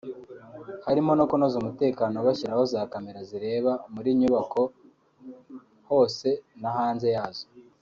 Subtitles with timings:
[0.85, 4.61] harimo no kunoza umutekano bashyiraho za Cameras zireba muri nyubako
[5.89, 6.27] hose
[6.61, 7.45] na hanze yazo